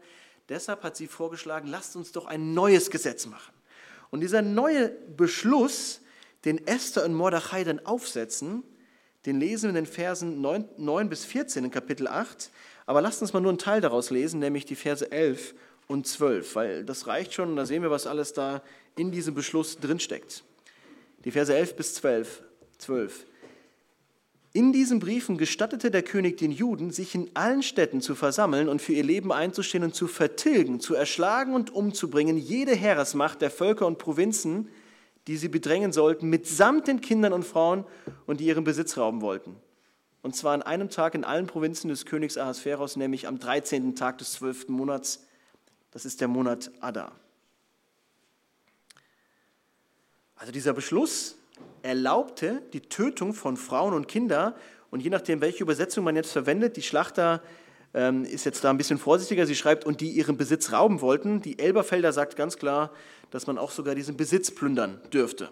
[0.49, 3.54] deshalb hat sie vorgeschlagen, lasst uns doch ein neues Gesetz machen.
[4.15, 6.01] Und dieser neue Beschluss,
[6.45, 8.63] den Esther und Mordechai dann aufsetzen,
[9.27, 12.53] den lesen wir in den Versen 9, 9 bis 14 in Kapitel 8.
[12.87, 15.57] Aber lasst uns mal nur einen Teil daraus lesen, nämlich die Verse 11
[15.89, 18.63] und 12, weil das reicht schon und da sehen wir, was alles da
[18.95, 20.45] in diesem Beschluss drinsteckt.
[21.25, 22.41] Die Verse 11 bis 12.
[22.79, 23.27] 12.
[24.57, 28.81] In diesen Briefen gestattete der König den Juden, sich in allen Städten zu versammeln und
[28.81, 33.85] für ihr Leben einzustehen und zu vertilgen, zu erschlagen und umzubringen jede Heeresmacht der Völker
[33.85, 34.69] und Provinzen,
[35.27, 37.85] die sie bedrängen sollten, mitsamt den Kindern und Frauen
[38.27, 39.57] und die ihren Besitz rauben wollten.
[40.23, 43.97] Und zwar an einem Tag in allen Provinzen des Königs Ahasveros, nämlich am 13.
[43.97, 44.69] Tag des 12.
[44.69, 45.27] Monats.
[45.91, 47.11] Das ist der Monat Adar.
[50.37, 51.35] Also dieser Beschluss
[51.85, 54.55] erlaubte die Tötung von Frauen und Kindern.
[54.91, 57.43] Und je nachdem, welche Übersetzung man jetzt verwendet, die Schlachter
[57.93, 59.47] ähm, ist jetzt da ein bisschen vorsichtiger.
[59.47, 61.43] Sie schreibt, und die ihren Besitz rauben wollten.
[61.43, 62.91] Die Elberfelder sagt ganz klar,
[63.31, 65.51] dass man auch sogar diesen Besitz plündern dürfte.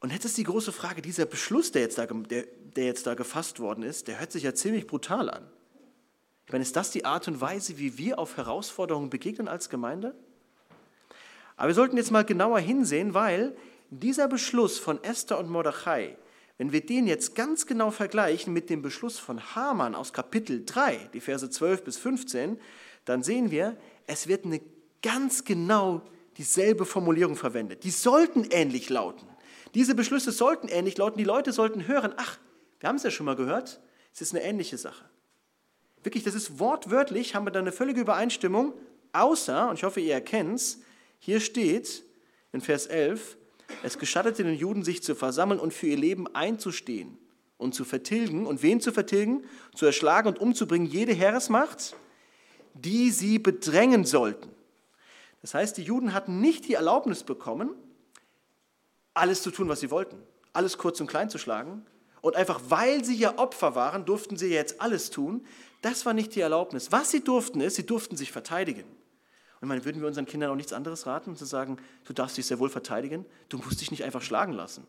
[0.00, 2.44] Und jetzt ist die große Frage, dieser Beschluss, der jetzt, da, der,
[2.76, 5.50] der jetzt da gefasst worden ist, der hört sich ja ziemlich brutal an.
[6.46, 10.14] Ich meine, ist das die Art und Weise, wie wir auf Herausforderungen begegnen als Gemeinde?
[11.56, 13.56] Aber wir sollten jetzt mal genauer hinsehen, weil
[13.90, 16.16] dieser Beschluss von Esther und Mordechai,
[16.58, 21.10] wenn wir den jetzt ganz genau vergleichen mit dem Beschluss von Haman aus Kapitel 3,
[21.14, 22.58] die Verse 12 bis 15,
[23.04, 24.60] dann sehen wir, es wird eine
[25.00, 26.02] ganz genau
[26.36, 27.84] dieselbe Formulierung verwendet.
[27.84, 29.26] Die sollten ähnlich lauten.
[29.74, 31.18] Diese Beschlüsse sollten ähnlich lauten.
[31.18, 32.38] Die Leute sollten hören, ach,
[32.80, 33.80] wir haben es ja schon mal gehört,
[34.12, 35.04] es ist eine ähnliche Sache.
[36.02, 38.74] Wirklich, das ist wortwörtlich, haben wir da eine völlige Übereinstimmung,
[39.12, 40.80] außer, und ich hoffe, ihr erkennt es,
[41.18, 42.04] hier steht
[42.52, 43.37] in Vers 11,
[43.82, 47.18] es gestattete den Juden, sich zu versammeln und für ihr Leben einzustehen
[47.58, 48.46] und zu vertilgen.
[48.46, 49.44] Und wen zu vertilgen?
[49.74, 51.94] Zu erschlagen und umzubringen jede Heeresmacht,
[52.74, 54.50] die sie bedrängen sollten.
[55.42, 57.70] Das heißt, die Juden hatten nicht die Erlaubnis bekommen,
[59.14, 60.16] alles zu tun, was sie wollten,
[60.52, 61.84] alles kurz und klein zu schlagen.
[62.20, 65.46] Und einfach weil sie ja Opfer waren, durften sie jetzt alles tun.
[65.82, 66.90] Das war nicht die Erlaubnis.
[66.90, 68.84] Was sie durften, ist, sie durften sich verteidigen.
[69.60, 72.36] Und ich meine, würden wir unseren Kindern auch nichts anderes raten, zu sagen, du darfst
[72.36, 74.86] dich sehr wohl verteidigen, du musst dich nicht einfach schlagen lassen.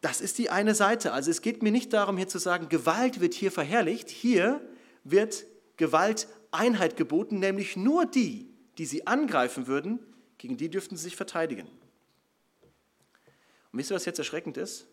[0.00, 1.12] Das ist die eine Seite.
[1.12, 4.08] Also es geht mir nicht darum, hier zu sagen, Gewalt wird hier verherrlicht.
[4.08, 4.60] Hier
[5.04, 5.46] wird
[5.76, 9.98] Gewalt Einheit geboten, nämlich nur die, die sie angreifen würden,
[10.38, 11.66] gegen die dürften sie sich verteidigen.
[13.72, 14.86] Und wisst ihr, was jetzt erschreckend ist?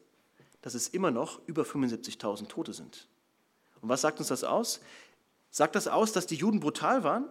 [0.61, 3.07] Dass es immer noch über 75.000 Tote sind.
[3.81, 4.79] Und was sagt uns das aus?
[5.51, 7.29] Sagt das aus, dass die Juden brutal waren?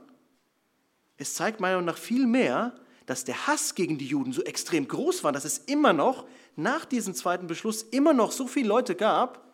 [1.19, 2.75] Es zeigt meiner Meinung nach viel mehr,
[3.07, 6.85] dass der Hass gegen die Juden so extrem groß war, dass es immer noch nach
[6.85, 9.45] diesem zweiten Beschluss immer noch so viele Leute gab,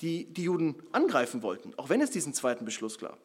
[0.00, 3.18] die die Juden angreifen wollten, auch wenn es diesen zweiten Beschluss gab.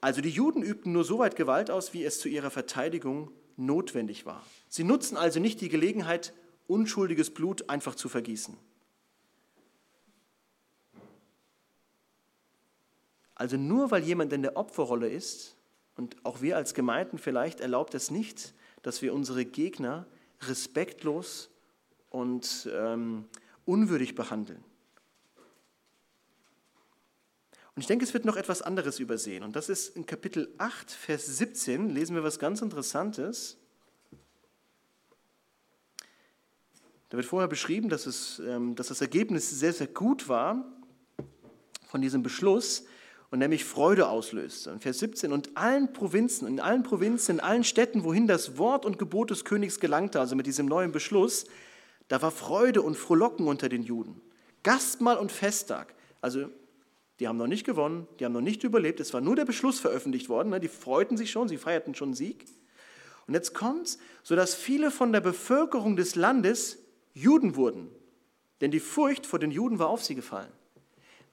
[0.00, 4.26] Also die Juden übten nur so weit Gewalt aus, wie es zu ihrer Verteidigung notwendig
[4.26, 4.44] war.
[4.68, 6.34] Sie nutzen also nicht die Gelegenheit,
[6.66, 8.56] unschuldiges Blut einfach zu vergießen.
[13.34, 15.56] Also nur weil jemand in der Opferrolle ist,
[15.96, 20.06] und auch wir als Gemeinden vielleicht erlaubt es nicht, dass wir unsere Gegner
[20.42, 21.50] respektlos
[22.10, 23.26] und ähm,
[23.64, 24.62] unwürdig behandeln.
[27.74, 29.42] Und ich denke, es wird noch etwas anderes übersehen.
[29.42, 33.56] Und das ist in Kapitel 8, Vers 17, lesen wir was ganz Interessantes.
[37.08, 40.64] Da wird vorher beschrieben, dass, es, ähm, dass das Ergebnis sehr, sehr gut war
[41.86, 42.84] von diesem Beschluss
[43.34, 44.68] und nämlich Freude auslöst.
[44.68, 48.86] In Vers 17, und allen Provinzen, in allen Provinzen, in allen Städten, wohin das Wort
[48.86, 51.44] und Gebot des Königs gelangte, also mit diesem neuen Beschluss,
[52.06, 54.20] da war Freude und Frohlocken unter den Juden.
[54.62, 55.96] Gastmahl und Festtag.
[56.20, 56.48] Also
[57.18, 59.00] die haben noch nicht gewonnen, die haben noch nicht überlebt.
[59.00, 60.50] Es war nur der Beschluss veröffentlicht worden.
[60.50, 60.60] Ne?
[60.60, 62.44] Die freuten sich schon, sie feierten schon Sieg.
[63.26, 66.78] Und jetzt kommt es, sodass viele von der Bevölkerung des Landes
[67.14, 67.88] Juden wurden.
[68.60, 70.52] Denn die Furcht vor den Juden war auf sie gefallen.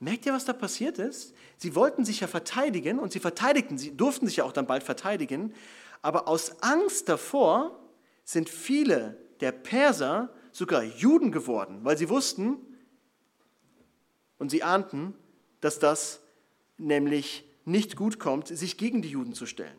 [0.01, 1.35] Merkt ihr, was da passiert ist?
[1.57, 4.81] Sie wollten sich ja verteidigen und sie verteidigten, sie durften sich ja auch dann bald
[4.81, 5.53] verteidigen.
[6.01, 7.79] Aber aus Angst davor
[8.23, 12.57] sind viele der Perser sogar Juden geworden, weil sie wussten
[14.39, 15.13] und sie ahnten,
[15.61, 16.21] dass das
[16.79, 19.77] nämlich nicht gut kommt, sich gegen die Juden zu stellen.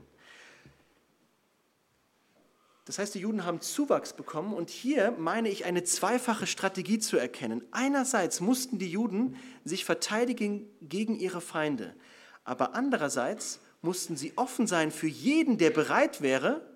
[2.84, 7.16] Das heißt, die Juden haben Zuwachs bekommen und hier meine ich eine zweifache Strategie zu
[7.16, 7.62] erkennen.
[7.70, 11.94] Einerseits mussten die Juden sich verteidigen gegen ihre Feinde,
[12.42, 16.66] aber andererseits mussten sie offen sein für jeden, der bereit wäre,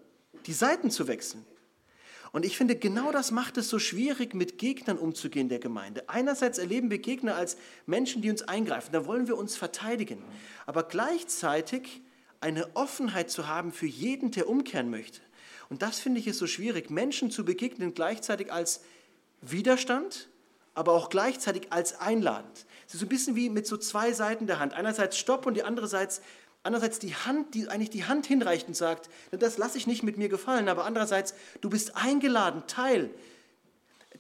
[0.46, 1.44] die Seiten zu wechseln.
[2.32, 6.08] Und ich finde, genau das macht es so schwierig, mit Gegnern umzugehen der Gemeinde.
[6.08, 10.22] Einerseits erleben wir Gegner als Menschen, die uns eingreifen, da wollen wir uns verteidigen.
[10.66, 12.02] Aber gleichzeitig
[12.40, 15.20] eine Offenheit zu haben für jeden, der umkehren möchte.
[15.68, 18.80] Und das finde ich ist so schwierig, Menschen zu begegnen gleichzeitig als
[19.42, 20.28] Widerstand,
[20.74, 22.66] aber auch gleichzeitig als einladend.
[22.86, 24.74] Es ist so ein bisschen wie mit so zwei Seiten der Hand.
[24.74, 26.20] Einerseits Stopp und die andere Seite
[26.66, 30.18] Andererseits die Hand, die eigentlich die Hand hinreicht und sagt, das lasse ich nicht mit
[30.18, 33.08] mir gefallen, aber andererseits, du bist eingeladen, Teil,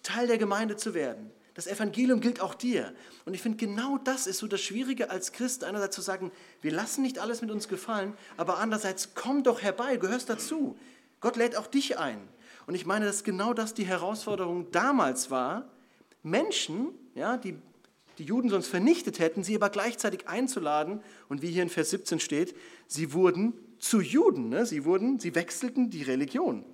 [0.04, 1.32] Teil der Gemeinde zu werden.
[1.54, 2.92] Das Evangelium gilt auch dir.
[3.24, 6.30] Und ich finde, genau das ist so das Schwierige als Christ, einerseits zu sagen,
[6.62, 10.78] wir lassen nicht alles mit uns gefallen, aber andererseits, komm doch herbei, gehörst dazu.
[11.20, 12.28] Gott lädt auch dich ein.
[12.66, 15.70] Und ich meine, dass genau das die Herausforderung damals war,
[16.22, 17.56] Menschen, ja, die
[18.18, 21.00] die Juden sonst vernichtet hätten, sie aber gleichzeitig einzuladen.
[21.28, 24.48] Und wie hier in Vers 17 steht, sie wurden zu Juden.
[24.48, 24.66] Ne?
[24.66, 26.64] Sie, wurden, sie wechselten die Religion.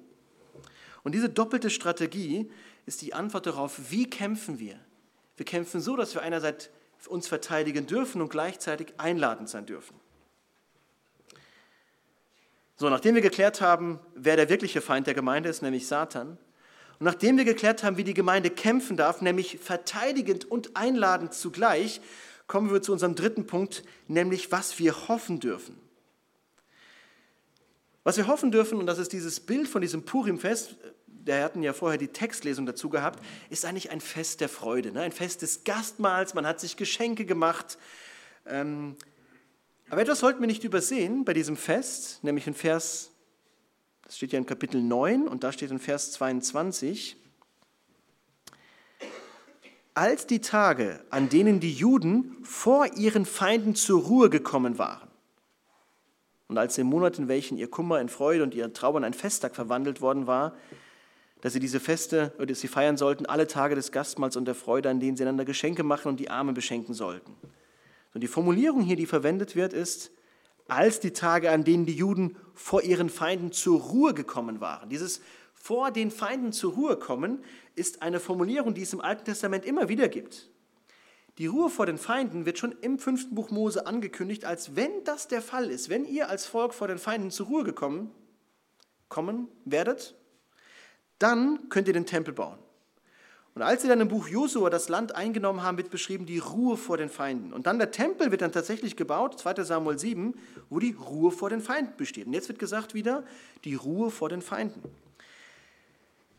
[1.02, 2.50] Und diese doppelte Strategie
[2.86, 4.78] ist die Antwort darauf, wie kämpfen wir?
[5.36, 6.70] Wir kämpfen so, dass wir einerseits
[7.08, 9.96] uns verteidigen dürfen und gleichzeitig einladend sein dürfen.
[12.82, 16.30] So, nachdem wir geklärt haben, wer der wirkliche Feind der Gemeinde ist, nämlich Satan,
[16.98, 22.00] und nachdem wir geklärt haben, wie die Gemeinde kämpfen darf, nämlich verteidigend und einladend zugleich,
[22.48, 25.78] kommen wir zu unserem dritten Punkt, nämlich was wir hoffen dürfen.
[28.02, 30.74] Was wir hoffen dürfen, und das ist dieses Bild von diesem Purim-Fest,
[31.06, 35.02] wir hatten ja vorher die Textlesung dazu gehabt, ist eigentlich ein Fest der Freude, ne?
[35.02, 37.78] ein Fest des Gastmahls, man hat sich Geschenke gemacht.
[38.44, 38.96] Ähm,
[39.92, 43.10] aber etwas sollten wir nicht übersehen bei diesem Fest, nämlich in Vers
[44.04, 47.16] das steht ja in Kapitel 9 und da steht in Vers 22,
[49.92, 55.08] als die Tage, an denen die Juden vor ihren Feinden zur Ruhe gekommen waren
[56.48, 59.12] und als im Monat, in welchen ihr Kummer in Freude und ihr Trauer in ein
[59.12, 60.56] Festtag verwandelt worden war,
[61.42, 64.88] dass sie diese Feste, oder sie feiern sollten, alle Tage des Gastmahls und der Freude,
[64.88, 67.36] an denen sie einander Geschenke machen und die Arme beschenken sollten.
[68.14, 70.12] Und die Formulierung hier, die verwendet wird, ist,
[70.68, 74.88] als die Tage, an denen die Juden vor ihren Feinden zur Ruhe gekommen waren.
[74.88, 75.20] Dieses
[75.54, 77.44] vor den Feinden zur Ruhe kommen
[77.74, 80.50] ist eine Formulierung, die es im Alten Testament immer wieder gibt.
[81.38, 85.28] Die Ruhe vor den Feinden wird schon im fünften Buch Mose angekündigt, als wenn das
[85.28, 88.10] der Fall ist, wenn ihr als Volk vor den Feinden zur Ruhe gekommen
[89.08, 90.14] kommen werdet,
[91.18, 92.58] dann könnt ihr den Tempel bauen.
[93.54, 96.78] Und als sie dann im Buch Josua das Land eingenommen haben, wird beschrieben die Ruhe
[96.78, 97.52] vor den Feinden.
[97.52, 100.34] Und dann der Tempel wird dann tatsächlich gebaut, 2 Samuel 7,
[100.70, 102.26] wo die Ruhe vor den Feinden besteht.
[102.26, 103.24] Und jetzt wird gesagt wieder,
[103.64, 104.82] die Ruhe vor den Feinden.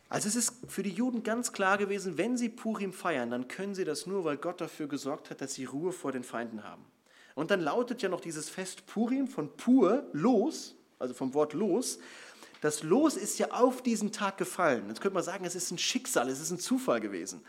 [0.08, 3.74] Also es ist für die Juden ganz klar gewesen, wenn sie Purim feiern, dann können
[3.74, 6.84] sie das nur, weil Gott dafür gesorgt hat, dass sie Ruhe vor den Feinden haben.
[7.34, 11.98] Und dann lautet ja noch dieses Fest Purim von pur, los, also vom Wort los.
[12.64, 14.88] Das Los ist ja auf diesen Tag gefallen.
[14.88, 17.42] Jetzt könnte man sagen, es ist ein Schicksal, es ist ein Zufall gewesen.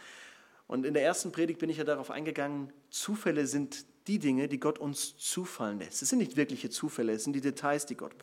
[0.68, 4.60] Und in der ersten Predigt bin ich ja darauf eingegangen, Zufälle sind die Dinge, die
[4.60, 6.02] Gott uns zufallen lässt.
[6.02, 8.14] Es sind nicht wirkliche Zufälle, es sind die Details, die Gott,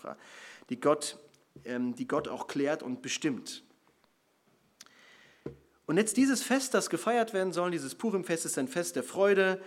[0.68, 1.18] die Gott,
[1.64, 3.64] ähm, die Gott auch klärt und bestimmt.
[5.86, 9.62] Und jetzt dieses Fest, das gefeiert werden soll, dieses Purimfest ist ein Fest der Freude,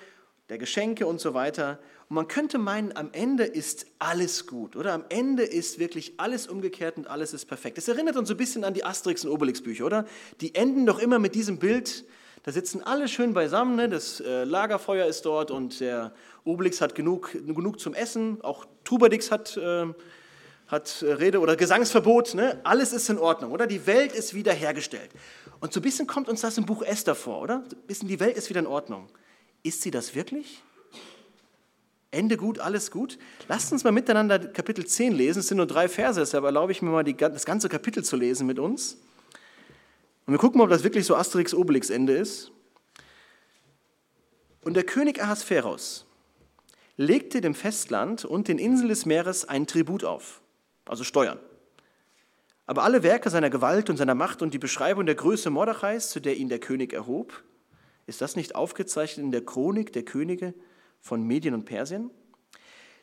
[0.49, 1.79] der Geschenke und so weiter.
[2.07, 4.93] Und man könnte meinen, am Ende ist alles gut, oder?
[4.93, 7.77] Am Ende ist wirklich alles umgekehrt und alles ist perfekt.
[7.77, 10.05] Das erinnert uns so ein bisschen an die Asterix und Obelix Bücher, oder?
[10.41, 12.05] Die enden doch immer mit diesem Bild,
[12.43, 13.89] da sitzen alle schön beisammen, ne?
[13.89, 19.31] das äh, Lagerfeuer ist dort und der Obelix hat genug, genug zum Essen, auch Trubadix
[19.31, 19.87] hat, äh,
[20.67, 22.59] hat Rede- oder Gesangsverbot, ne?
[22.63, 23.65] alles ist in Ordnung, oder?
[23.65, 25.09] Die Welt ist wiederhergestellt.
[25.59, 27.63] Und so ein bisschen kommt uns das im Buch Esther vor, oder?
[27.67, 29.07] So ein bisschen die Welt ist wieder in Ordnung.
[29.65, 30.61] Ist sie das wirklich?
[32.11, 33.17] Ende gut, alles gut?
[33.47, 35.39] Lasst uns mal miteinander Kapitel 10 lesen.
[35.39, 38.15] Es sind nur drei Verse, deshalb erlaube ich mir mal die, das ganze Kapitel zu
[38.15, 38.99] lesen mit uns.
[40.27, 42.51] Und wir gucken mal, ob das wirklich so Asterix-Obelix-Ende ist.
[44.61, 46.05] Und der König Ahasveros
[46.95, 50.41] legte dem Festland und den Inseln des Meeres einen Tribut auf,
[50.85, 51.39] also Steuern.
[52.67, 56.19] Aber alle Werke seiner Gewalt und seiner Macht und die Beschreibung der Größe Mordechais, zu
[56.19, 57.43] der ihn der König erhob,
[58.07, 60.53] ist das nicht aufgezeichnet in der Chronik der Könige
[60.99, 62.11] von Medien und Persien?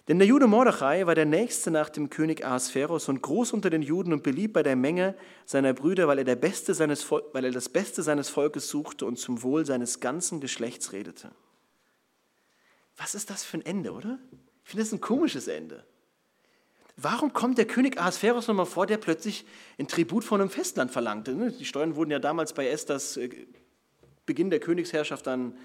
[0.08, 3.82] Denn der Jude Mordechai war der nächste nach dem König Ahasveros und groß unter den
[3.82, 5.14] Juden und beliebt bei der Menge
[5.46, 9.42] seiner Brüder, weil er, Beste seines, weil er das Beste seines Volkes suchte und zum
[9.44, 11.30] Wohl seines ganzen Geschlechts redete.
[12.96, 14.18] Was ist das für ein Ende, oder?
[14.64, 15.84] Ich finde das ein komisches Ende.
[16.96, 19.46] Warum kommt der König Ahasveros nochmal vor, der plötzlich
[19.78, 21.32] ein Tribut von einem Festland verlangte?
[21.34, 21.52] Ne?
[21.52, 23.30] Die Steuern wurden ja damals bei Esthers äh,
[24.26, 25.56] Beginn der Königsherrschaft dann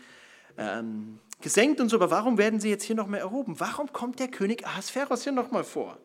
[0.57, 3.59] ähm, gesenkt und so, aber warum werden sie jetzt hier nochmal erhoben?
[3.59, 5.97] Warum kommt der König Ahasveros hier nochmal vor?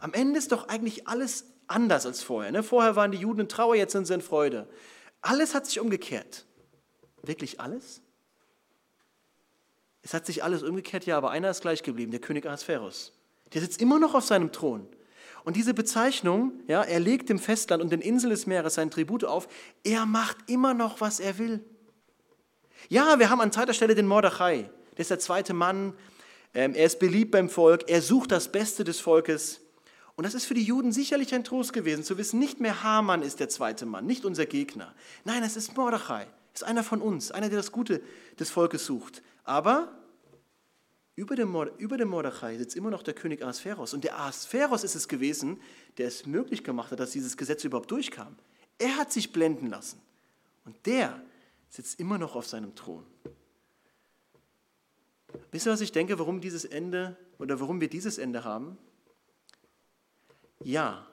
[0.00, 2.52] Am Ende ist doch eigentlich alles anders als vorher.
[2.52, 2.62] Ne?
[2.62, 4.68] Vorher waren die Juden in Trauer, jetzt sind sie in Freude.
[5.20, 6.46] Alles hat sich umgekehrt.
[7.22, 8.02] Wirklich alles?
[10.02, 13.12] Es hat sich alles umgekehrt, ja, aber einer ist gleich geblieben, der König Ahasveros.
[13.52, 14.86] Der sitzt immer noch auf seinem Thron.
[15.46, 19.22] Und diese Bezeichnung, ja, er legt dem Festland und den Inseln des Meeres sein Tribut
[19.22, 19.46] auf,
[19.84, 21.64] er macht immer noch, was er will.
[22.88, 25.94] Ja, wir haben an zweiter Stelle den Mordechai, der ist der zweite Mann,
[26.52, 29.60] ähm, er ist beliebt beim Volk, er sucht das Beste des Volkes.
[30.16, 33.22] Und das ist für die Juden sicherlich ein Trost gewesen, zu wissen, nicht mehr Haman
[33.22, 34.96] ist der zweite Mann, nicht unser Gegner.
[35.24, 38.02] Nein, es ist Mordechai, ist einer von uns, einer, der das Gute
[38.40, 39.22] des Volkes sucht.
[39.44, 39.96] Aber
[41.16, 43.94] über dem, über dem Mordechai sitzt immer noch der König Ahasveros.
[43.94, 45.60] Und der Ahasveros ist es gewesen,
[45.96, 48.36] der es möglich gemacht hat, dass dieses Gesetz überhaupt durchkam.
[48.78, 50.00] Er hat sich blenden lassen.
[50.66, 51.22] Und der
[51.70, 53.04] sitzt immer noch auf seinem Thron.
[55.50, 58.76] Wisst ihr, was ich denke, warum dieses Ende oder warum wir dieses Ende haben?
[60.62, 61.06] Ja,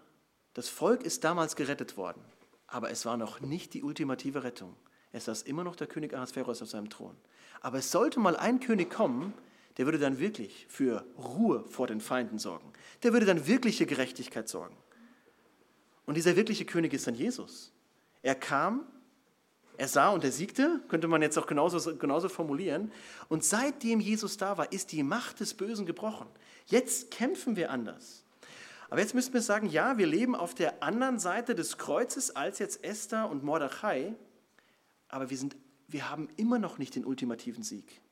[0.53, 2.21] das Volk ist damals gerettet worden,
[2.67, 4.75] aber es war noch nicht die ultimative Rettung.
[5.11, 7.15] Es saß immer noch der König Ahasveros auf seinem Thron.
[7.61, 9.33] Aber es sollte mal ein König kommen,
[9.77, 12.71] der würde dann wirklich für Ruhe vor den Feinden sorgen.
[13.01, 14.75] Der würde dann wirkliche Gerechtigkeit sorgen.
[16.05, 17.71] Und dieser wirkliche König ist dann Jesus.
[18.21, 18.85] Er kam,
[19.77, 22.91] er sah und er siegte, könnte man jetzt auch genauso, genauso formulieren.
[23.29, 26.27] Und seitdem Jesus da war, ist die Macht des Bösen gebrochen.
[26.65, 28.23] Jetzt kämpfen wir anders.
[28.89, 32.59] Aber jetzt müssen wir sagen, ja, wir leben auf der anderen Seite des Kreuzes als
[32.59, 34.13] jetzt Esther und Mordechai,
[35.07, 35.55] aber wir, sind,
[35.87, 38.02] wir haben immer noch nicht den ultimativen Sieg.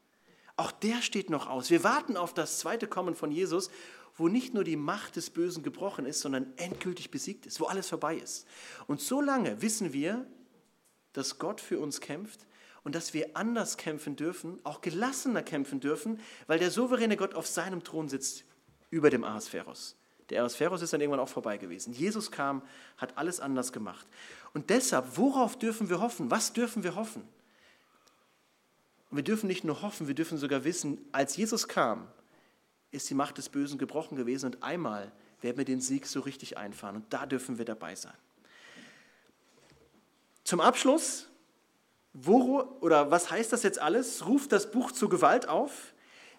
[0.58, 1.70] Auch der steht noch aus.
[1.70, 3.70] Wir warten auf das zweite Kommen von Jesus,
[4.16, 7.90] wo nicht nur die Macht des Bösen gebrochen ist, sondern endgültig besiegt ist, wo alles
[7.90, 8.46] vorbei ist.
[8.88, 10.26] Und so lange wissen wir,
[11.14, 12.46] dass Gott für uns kämpft
[12.84, 17.48] und dass wir anders kämpfen dürfen, auch gelassener kämpfen dürfen, weil der souveräne Gott auf
[17.48, 18.44] seinem Thron sitzt
[18.90, 19.96] über dem Ahasveros.
[20.30, 21.94] Der Ahasveros ist dann irgendwann auch vorbei gewesen.
[21.94, 22.62] Jesus kam,
[22.98, 24.08] hat alles anders gemacht.
[24.54, 26.32] Und deshalb, worauf dürfen wir hoffen?
[26.32, 27.24] Was dürfen wir hoffen?
[29.12, 32.08] Und wir dürfen nicht nur hoffen, wir dürfen sogar wissen, als Jesus kam,
[32.92, 36.58] ist die Macht des Bösen gebrochen gewesen und einmal werden wir den Sieg so richtig
[36.58, 38.14] einfahren und da dürfen wir dabei sein.
[40.44, 41.28] Zum Abschluss,
[42.14, 44.26] wo, oder was heißt das jetzt alles?
[44.26, 45.94] Ruft das Buch zur Gewalt auf?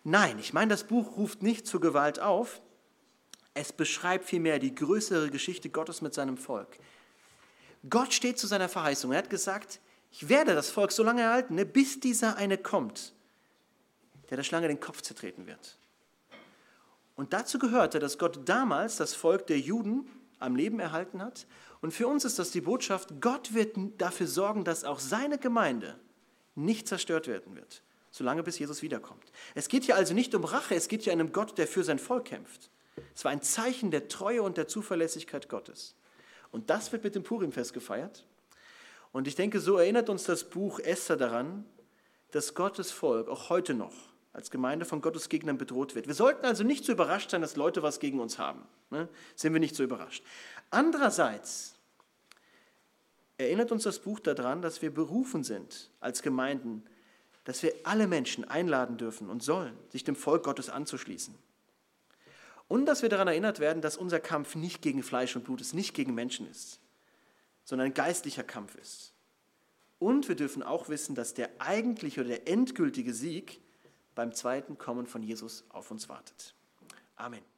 [0.04, 2.60] Nein, ich meine, das Buch ruft nicht zur Gewalt auf.
[3.54, 6.78] Es beschreibt vielmehr die größere Geschichte Gottes mit seinem Volk.
[7.88, 9.12] Gott steht zu seiner Verheißung.
[9.12, 9.80] Er hat gesagt,
[10.12, 13.14] Ich werde das Volk so lange erhalten, ne, bis dieser eine kommt,
[14.28, 15.78] der der Schlange den Kopf zertreten wird.
[17.16, 20.06] Und dazu gehörte, dass Gott damals das Volk der Juden
[20.38, 21.46] am Leben erhalten hat.
[21.80, 25.98] Und für uns ist das die Botschaft, Gott wird dafür sorgen, dass auch seine Gemeinde
[26.54, 29.32] nicht zerstört werden wird, solange bis Jesus wiederkommt.
[29.54, 31.98] Es geht hier also nicht um Rache, es geht hier einen Gott, der für sein
[31.98, 32.70] Volk kämpft.
[33.14, 35.94] Es war ein Zeichen der Treue und der Zuverlässigkeit Gottes.
[36.50, 38.26] Und das wird mit dem Purimfest gefeiert.
[39.12, 41.64] Und ich denke, so erinnert uns das Buch Esther daran,
[42.30, 43.92] dass Gottes Volk auch heute noch
[44.32, 46.06] als Gemeinde von Gottes Gegnern bedroht wird.
[46.06, 48.66] Wir sollten also nicht so überrascht sein, dass Leute was gegen uns haben.
[48.90, 49.08] Ne?
[49.34, 50.24] Sind wir nicht so überrascht.
[50.70, 51.74] Andererseits
[53.36, 56.84] erinnert uns das Buch daran, dass wir berufen sind als Gemeinden,
[57.44, 61.34] dass wir alle Menschen einladen dürfen und sollen, sich dem Volk Gottes anzuschließen.
[62.68, 65.74] Und dass wir daran erinnert werden, dass unser Kampf nicht gegen Fleisch und Blut ist,
[65.74, 66.80] nicht gegen Menschen ist,
[67.64, 69.12] sondern ein geistlicher Kampf ist.
[69.98, 73.60] Und wir dürfen auch wissen, dass der eigentliche oder der endgültige Sieg
[74.14, 76.54] beim zweiten Kommen von Jesus auf uns wartet.
[77.16, 77.51] Amen.